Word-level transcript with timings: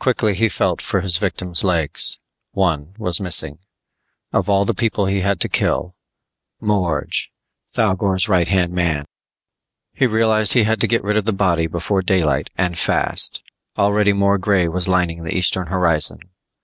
Quickly 0.00 0.34
he 0.34 0.48
felt 0.48 0.82
for 0.82 1.02
his 1.02 1.18
victim's 1.18 1.62
legs; 1.62 2.18
one 2.50 2.96
was 2.98 3.20
missing. 3.20 3.60
Of 4.32 4.48
all 4.50 4.64
the 4.64 4.74
people 4.74 5.06
he 5.06 5.20
had 5.20 5.38
to 5.38 5.48
kill 5.48 5.94
Morge! 6.60 7.30
Thougor's 7.70 8.28
right 8.28 8.48
hand 8.48 8.72
man. 8.72 9.04
He 9.94 10.08
realized 10.08 10.54
he 10.54 10.64
had 10.64 10.80
to 10.80 10.88
get 10.88 11.04
rid 11.04 11.16
of 11.16 11.26
the 11.26 11.32
body 11.32 11.68
before 11.68 12.02
daylight 12.02 12.50
and 12.58 12.76
fast! 12.76 13.44
Already 13.78 14.12
more 14.12 14.36
grey 14.36 14.66
was 14.66 14.88
lining 14.88 15.22
the 15.22 15.36
eastern 15.36 15.68
horizon. 15.68 16.18